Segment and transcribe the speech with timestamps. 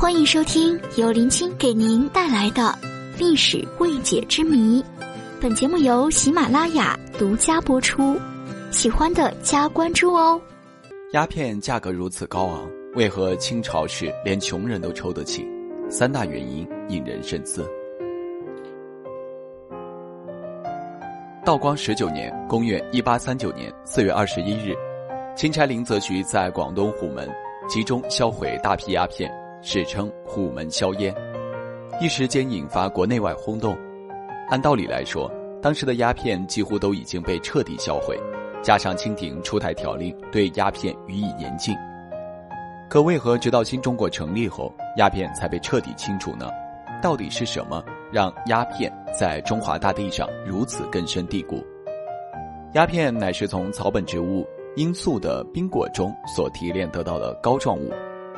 [0.00, 2.74] 欢迎收听由林青给您带来的
[3.18, 4.82] 历史未解之谜。
[5.38, 8.18] 本节目由喜马拉雅独家播出，
[8.70, 10.40] 喜欢的加关注哦。
[11.12, 15.46] 鸦片价格如此高昂，为何清朝时连穷人都抽得起？
[15.90, 17.62] 三大原因引人深思。
[21.44, 24.74] 道光十九年（公元一八三九年）四月二十一日，
[25.36, 27.28] 钦差林则徐在广东虎门
[27.68, 29.30] 集中销毁大批鸦片，
[29.62, 31.14] 史称“虎门销烟”，
[32.00, 33.76] 一时间引发国内外轰动。
[34.48, 35.30] 按道理来说，
[35.60, 38.18] 当时的鸦片几乎都已经被彻底销毁，
[38.62, 41.76] 加上清廷出台条令对鸦片予以严禁，
[42.88, 46.48] 可为何直到新中国成立后，鸦片才被彻底清除呢？
[47.02, 47.84] 到底是什么？
[48.10, 51.62] 让鸦片在中华大地上如此根深蒂固。
[52.72, 57.92] 鸦片乃是从草本植物罂粟的冰果中所提炼得到的膏状物。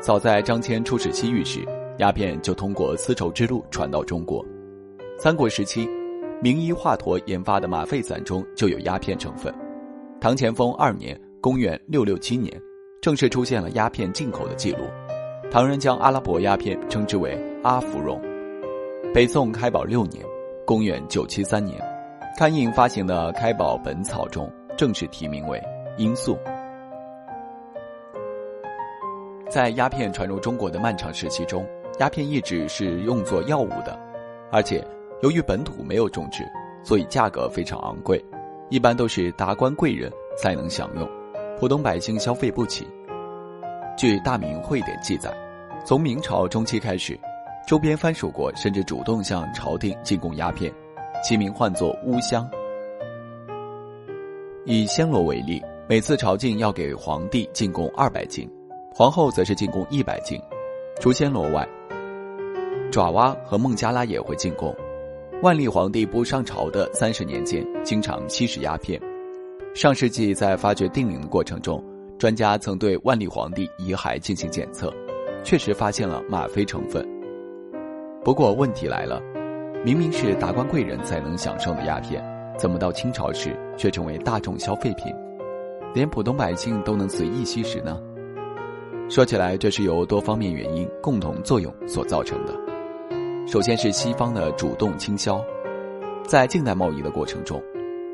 [0.00, 1.66] 早在张骞出使西域时，
[1.98, 4.44] 鸦片就通过丝绸之路传到中国。
[5.18, 5.88] 三国时期，
[6.40, 9.52] 名医华佗研发的吗啡散中就有鸦片成分。
[10.20, 12.60] 唐乾封二年（公元667年），
[13.02, 14.84] 正式出现了鸦片进口的记录。
[15.50, 18.20] 唐人将阿拉伯鸦片称之为阿芙蓉。
[19.14, 20.24] 北宋开宝六年，
[20.64, 21.80] 公元九七三年，
[22.38, 25.60] 刊印发行的《开宝本草》中正式题名为
[25.96, 26.38] 罂粟。
[29.56, 31.66] 在鸦片传入中国的漫长时期中，
[31.98, 33.98] 鸦片一直是用作药物的，
[34.52, 34.86] 而且
[35.22, 36.46] 由于本土没有种植，
[36.84, 38.22] 所以价格非常昂贵，
[38.68, 41.08] 一般都是达官贵人才能享用，
[41.58, 42.86] 普通百姓消费不起。
[43.96, 45.34] 据《大明会典》记载，
[45.86, 47.18] 从明朝中期开始。
[47.66, 50.70] 周边藩属国甚至主动向朝廷进贡鸦片，
[51.24, 52.46] 其名唤作乌香。
[54.66, 58.46] 以暹罗为例，每次朝觐要给皇帝进贡二百斤，
[58.98, 60.40] 皇后则是进贡一百斤。
[60.98, 61.68] 除暹罗外，
[62.90, 64.74] 爪哇和孟加拉也会进贡。
[65.42, 68.98] 万历皇帝不上朝的三十年间，经常吸食鸦片。
[69.74, 71.84] 上世纪在发掘定陵的过程中，
[72.18, 74.90] 专家曾对万历皇帝遗骸进行检测，
[75.44, 77.06] 确实发现了吗啡成分。
[78.24, 79.20] 不过问题来了，
[79.84, 82.24] 明明是达官贵人才能享受的鸦片，
[82.56, 85.14] 怎么到清朝时却成为大众消费品，
[85.92, 88.00] 连普通百姓都能随意吸食呢？
[89.08, 92.52] 说起来，这是由多方面原因共同作用所造成的。
[93.46, 95.40] 首先是西方的主动倾销，
[96.24, 97.62] 在近代贸易的过程中，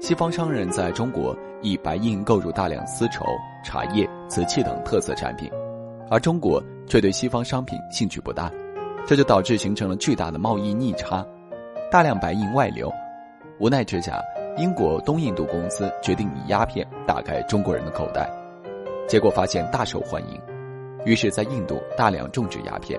[0.00, 3.24] 西方商人在中国以白银购入大量丝绸、
[3.64, 5.50] 茶叶、瓷器等特色产品，
[6.08, 8.48] 而中国却对西方商品兴趣不大。
[9.04, 11.26] 这就导致形成了巨大的贸易逆差，
[11.90, 12.92] 大量白银外流。
[13.58, 14.22] 无奈之下，
[14.56, 18.30] 英国东印度公司决定以鸦片打开中国人的口袋，
[19.08, 20.40] 结果发现大受欢迎，
[21.04, 22.98] 于是，在印度大量种植鸦片。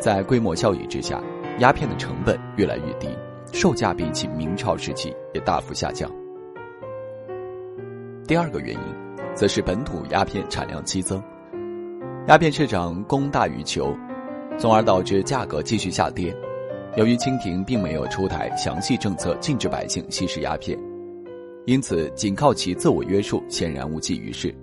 [0.00, 1.22] 在规模效益之下，
[1.58, 3.08] 鸦片的成本越来越低，
[3.52, 6.10] 售价比起明朝时期也大幅下降。
[8.26, 8.80] 第二个原因，
[9.34, 11.22] 则是本土鸦片产量激增，
[12.26, 13.94] 鸦片市场供大于求。
[14.56, 16.32] 从而导致价格继续下跌。
[16.96, 20.78] 由于清廷并没有出台详细政策禁止百姓吸食鸦片，
[21.66, 24.54] 因此仅靠其自我约束显然无济于事。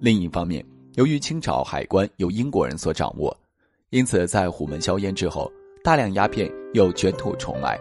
[0.00, 0.64] 另一方面，
[0.98, 3.32] 由于清朝海关由英国人所掌握，
[3.90, 5.48] 因此在虎门销烟之后，
[5.84, 7.78] 大量鸦片又卷土重来。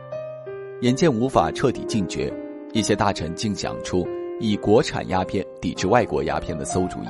[0.81, 2.31] 眼见无法彻底禁绝，
[2.73, 4.07] 一些大臣竟想出
[4.39, 7.07] 以国产鸦片抵制外国鸦片的馊主意。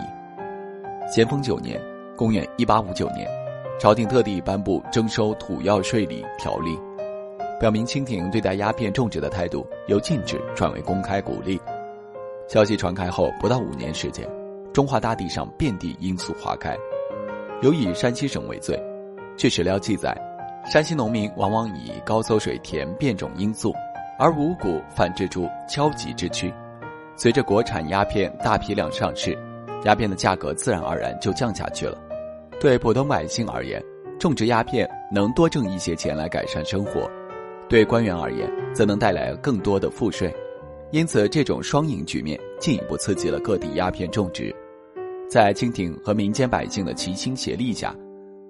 [1.14, 1.78] 咸丰九年
[2.16, 3.30] （公元1859年）。
[3.78, 6.80] 朝廷特地颁布征收土药税礼条例，
[7.60, 11.60] 表明清廷对待鸦片种植的态度由禁止转为公开鼓励。
[12.48, 14.26] 消息传开后，不到五年时间，
[14.78, 16.78] 中华大地上遍地罂粟花开。
[17.64, 18.80] 尤以山西省为最，
[19.36, 20.16] 据史料记载，
[20.72, 23.74] 山西农民往往以高馊水田变种罂粟，
[24.20, 26.54] 而五谷反制出敲击之区。
[27.16, 29.36] 随着国产鸦片大批量上市，
[29.86, 31.98] 鸦片的价格自然而然就降下去了。
[32.60, 33.84] 对普通百姓而言，
[34.20, 37.10] 种植鸦片能多挣一些钱来改善生活；
[37.68, 40.32] 对官员而言，则能带来更多的赋税。
[40.92, 44.56] 因此，这种双赢局面进一步刺激了各地鸦片种植。
[45.30, 47.94] 在清廷和民间百姓的齐心协力下，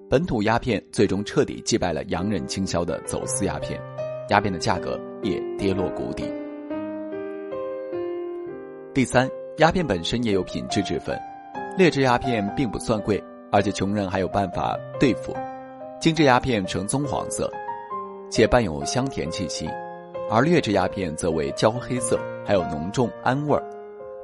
[0.07, 3.81] 本土鸦片最终彻底击败了洋人倾销的走私鸦片，
[4.29, 6.31] 鸦片的价格也跌落谷底。
[8.93, 9.27] 第三，
[9.57, 11.19] 鸦片本身也有品质之分，
[11.75, 13.21] 劣质鸦片并不算贵。
[13.49, 15.33] 而且穷人还有办法对付，
[16.01, 17.49] 精致鸦片呈棕黄色，
[18.29, 19.67] 且伴有香甜气息，
[20.29, 23.63] 而劣质鸦片则为焦黑色，还有浓重氨味儿。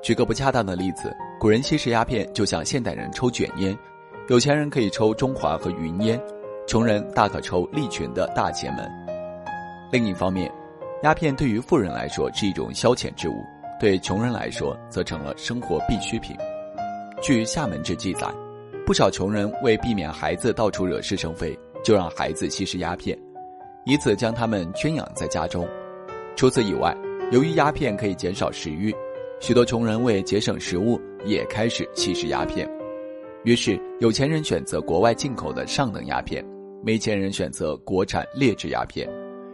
[0.03, 3.78] 举个不恰当的例子，古人吸食鸦片就像现代人抽卷烟，
[4.30, 6.18] 有钱人可以抽中华和云烟，
[6.66, 8.90] 穷人大可抽利群的大前门。
[9.92, 10.50] 另一方面，
[11.04, 13.44] 鸦片对于富人来说是一种消遣之物，
[13.78, 16.34] 对穷人来说则成了生活必需品。
[17.22, 18.25] 据《厦门志》记载，
[18.86, 23.19] 不少穷人为避免孩子到处惹是生非，就让孩子吸食鸦片，
[23.84, 25.68] 以此将他们圈养在家中。
[26.38, 26.95] 除此以外，
[27.34, 28.95] 由于鸦片可以减少食欲，
[29.42, 32.69] 许多穷人为节省食物，也开始吸食鸦片。
[33.43, 36.43] 于是，有钱人选择国外进口的上等鸦片，
[36.83, 39.09] 没钱人选择国产劣质鸦片，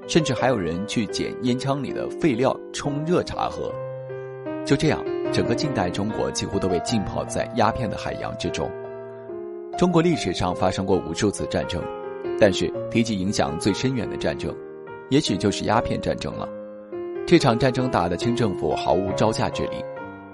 [0.07, 3.73] 甚至还有人去捡烟枪里的废料冲热茶喝。
[4.65, 5.03] 就这样。
[5.31, 8.67] 整个近代中国几乎都被浸泡在鸦片的海洋之中。
[9.77, 11.79] 中国历史上发生过无数次战争，
[12.39, 14.51] 但是提及影响最深远的战争，
[15.11, 16.49] 也许就是鸦片战争了。
[17.27, 19.85] 这场战争打得清政府毫无招架之力，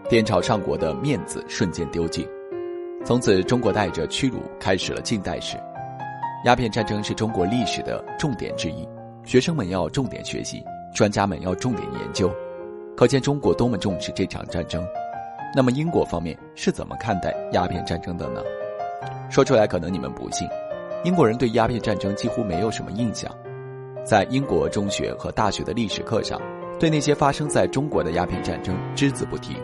[0.08, 2.28] 颠朝上国的面子瞬间丢尽。
[3.04, 5.58] 从此，中国带着屈辱开始了近代史。
[6.46, 8.88] 鸦片战争是中国历史的重点之一，
[9.24, 10.64] 学生们要重点学习，
[10.94, 12.32] 专家们要重点研究。
[12.96, 14.86] 可见中国多么重视这场战争，
[15.56, 18.44] 那么英国方面是怎么看待鸦片战争的呢？
[19.30, 20.48] 说出来可能你们不信，
[21.04, 23.32] 英国人对鸦片战争几乎没有什么印象，
[24.04, 26.40] 在英国中学和大学的历史课上，
[26.80, 29.56] 对那些发生在中国的鸦片战争只字不提。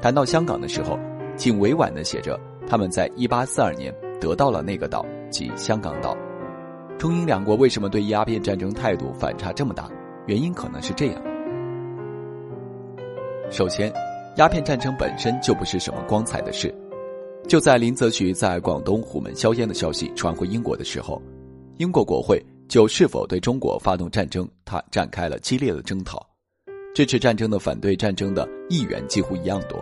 [0.00, 0.98] 谈到香港的时候，
[1.36, 6.16] 仅委婉的写着他们在1842年得到了那个岛，即香港岛。
[6.98, 9.90] 中英两国为什么对鸦片战争态度反差这么大？
[10.26, 11.22] 原因可能是这样。
[13.50, 13.92] 首先，
[14.36, 16.74] 鸦片战争本身就不是什么光彩的事。
[17.48, 21.20] 就在林则徐在广东虎门销烟的消息传回英国的时候，
[21.78, 26.24] 英国国会就是否对中国发动战争，他展开了激烈的争讨。
[26.94, 29.78] 支持战争的、反对战争的议员几乎一样多。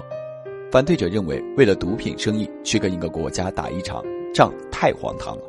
[0.71, 5.43] 反对者认为，为了毒品生意去跟一个国家打一场仗太荒唐了。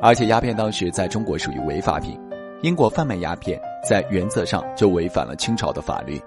[0.00, 2.18] 而且，鸦片当时在中国属于违法品，
[2.62, 6.18] 英国贩卖鸦片在原则上就违反了清朝的法律。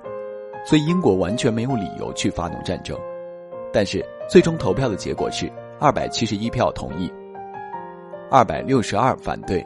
[0.65, 2.95] 所以英国完全没有理由去发动战争，
[3.73, 7.11] 但是最终投票的结果是二百七十一票同意，
[8.29, 9.65] 二百六十二反对。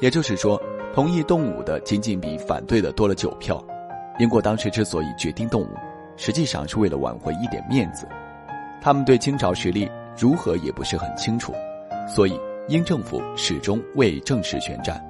[0.00, 0.60] 也就是说，
[0.94, 3.62] 同意动武的仅仅比反对的多了九票。
[4.18, 5.68] 英国当时之所以决定动武，
[6.16, 8.06] 实际上是为了挽回一点面子。
[8.80, 11.52] 他们对清朝实力如何也不是很清楚，
[12.08, 12.38] 所以
[12.68, 15.00] 英政府始终未正式宣战。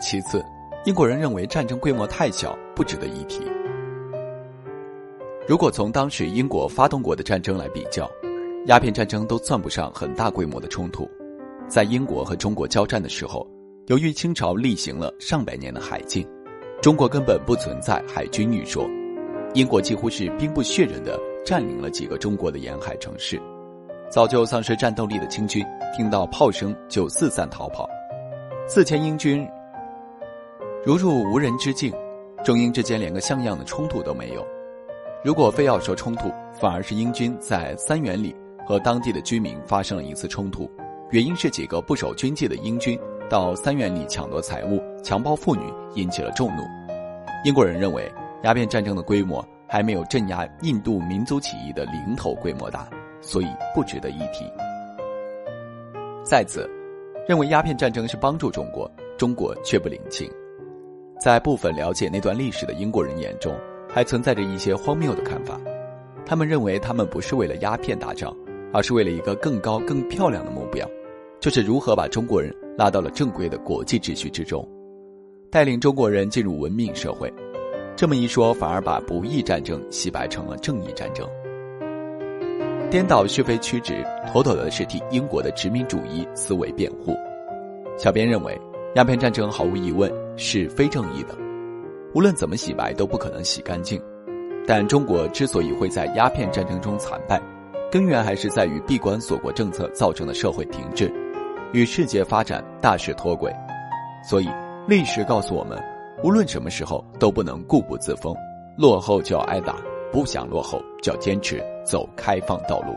[0.00, 0.44] 其次。
[0.84, 3.44] 英国人认为战争规模太小，不值得一提。
[5.44, 8.08] 如果从当时英国发动过的战争来比较，
[8.66, 11.10] 鸦片战争都算不上很大规模的冲突。
[11.68, 13.46] 在英国和中国交战的时候，
[13.86, 16.26] 由于清朝例行了上百年的海禁，
[16.80, 18.88] 中国根本不存在海军一说。
[19.54, 23.40] 英国几乎是兵不血刃的占领了几个中国的沿海城市，
[24.10, 25.64] 早就丧失战斗力的清军
[25.96, 27.88] 听到炮声就四散逃跑，
[28.68, 29.46] 四千英军。
[30.84, 31.92] 如入无人之境，
[32.44, 34.46] 中英之间连个像样的冲突都没有。
[35.24, 40.70] 如果非要说冲突，反而是英军在三元里和当地的居民发生了一次冲突，
[41.10, 42.98] 原因是几个不守军纪的英军
[43.30, 45.62] 到三元里抢夺财物、强暴妇女，
[45.94, 46.62] 引起了众怒。
[47.44, 48.10] 英国人认为
[48.42, 52.88] 鸦片战争的规模还没有镇压印度民族起义的零头规模大，
[53.20, 54.50] 所以不值得一提。
[56.24, 56.68] 再次，
[57.28, 60.28] 认为鸦片战争是帮助中国，中国却不领情。
[61.20, 63.54] 在部分了解那段历史的英国人眼中，
[63.88, 65.56] 还存在着一些荒谬的看法。
[66.26, 68.36] 他们认为，他们不是为了鸦片打仗，
[68.72, 70.86] 而是为了一个更高、更漂亮的目标，
[71.40, 74.66] 就是如何把中国人拉到了正规的国际秩序之中，
[75.50, 77.32] 带领中国人进入文明社会。
[77.94, 81.28] 这么一说，反而把不义战争洗白成了正义战争，
[82.90, 87.14] 颠倒是非曲直，妥妥的是替英国的殖民主义思维辩护。
[87.96, 88.58] 小编认为。
[88.94, 91.36] 鸦片战争毫无疑问是非正义的，
[92.14, 94.00] 无论怎么洗白都不可能洗干净。
[94.66, 97.38] 但中国之所以会在鸦片战争中惨败，
[97.92, 101.12] 根源还是在于闭关锁国政策造成的社会停滞，
[101.72, 103.54] 与世界发展大势脱轨。
[104.28, 104.48] 所以，
[104.88, 105.82] 历史告诉我们，
[106.22, 108.34] 无论什么时候都不能固步自封，
[108.76, 109.76] 落后就要挨打，
[110.12, 112.94] 不想落后就要坚持走开放道路。